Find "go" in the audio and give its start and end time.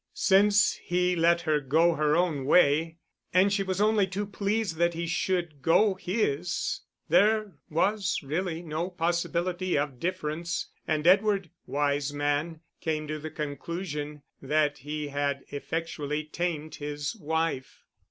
1.59-1.93, 5.61-5.93